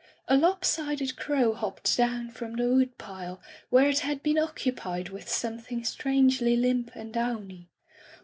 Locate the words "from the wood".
2.31-2.97